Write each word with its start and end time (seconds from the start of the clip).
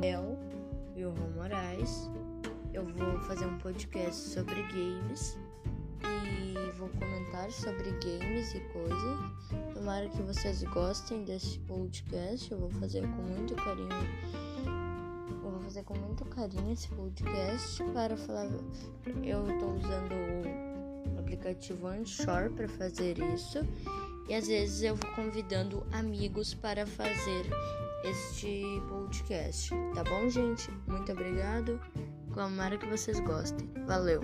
Léo 0.00 0.38
João 0.96 1.14
Moraes. 1.36 2.10
Eu 2.72 2.84
vou 2.84 3.20
fazer 3.20 3.44
um 3.44 3.58
podcast 3.58 4.30
sobre 4.30 4.62
games 4.62 5.36
e 6.02 6.78
vou 6.78 6.88
comentar 6.88 7.50
sobre 7.50 7.90
games 7.90 8.54
e 8.54 8.60
coisas. 8.72 9.74
Tomara 9.74 10.08
que 10.08 10.22
vocês 10.22 10.62
gostem 10.64 11.22
desse 11.24 11.58
podcast. 11.60 12.50
Eu 12.50 12.58
vou 12.58 12.70
fazer 12.70 13.02
com 13.02 13.22
muito 13.22 13.54
carinho. 13.56 13.88
Eu 15.44 15.50
vou 15.50 15.60
fazer 15.60 15.82
com 15.84 15.98
muito 15.98 16.24
carinho 16.24 16.72
esse 16.72 16.88
podcast 16.88 17.84
para 17.92 18.16
falar. 18.16 18.46
Eu 19.22 19.50
estou 19.50 19.74
usando 19.74 21.14
o 21.14 21.20
aplicativo 21.20 21.86
Anchor 21.88 22.50
para 22.54 22.68
fazer 22.68 23.18
isso 23.34 23.58
e 24.28 24.34
às 24.34 24.46
vezes 24.46 24.82
eu 24.82 24.94
vou 24.94 25.10
convidando 25.14 25.86
amigos 25.92 26.54
para 26.54 26.86
fazer 26.86 27.46
este 28.04 28.62
podcast. 28.88 29.70
Tá 29.94 30.04
bom, 30.04 30.28
gente? 30.28 30.70
Muito 30.86 31.10
obrigado. 31.12 31.80
Tomara 32.34 32.76
que 32.76 32.86
vocês 32.86 33.18
gostem. 33.20 33.68
Valeu! 33.86 34.20